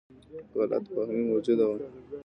[0.57, 1.77] غلط فهمي موجوده وه.